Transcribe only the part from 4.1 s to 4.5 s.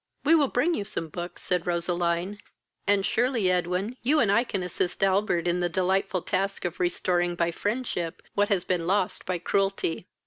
and I